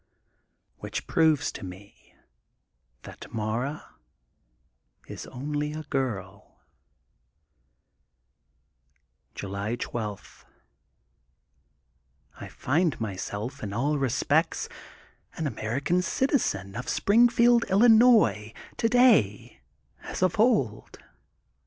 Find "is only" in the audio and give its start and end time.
5.05-5.73